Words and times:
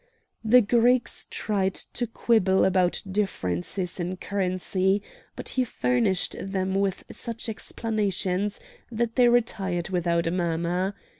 The 0.43 0.61
Greeks 0.61 1.27
tried 1.29 1.75
to 1.75 2.07
quibble 2.07 2.65
about 2.65 3.03
differences 3.07 3.99
in 3.99 4.17
currency, 4.17 5.03
but 5.35 5.49
he 5.49 5.63
furnished 5.63 6.35
them 6.41 6.73
with 6.73 7.03
such 7.11 7.47
explanations 7.47 8.59
that 8.91 9.15
they 9.15 9.29
retired 9.29 9.89
without 9.89 10.25
a 10.25 10.31
murmur. 10.31 10.95